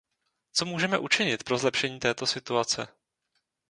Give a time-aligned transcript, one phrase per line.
[0.53, 2.87] Co můžeme učinit pro zlepšení této situace?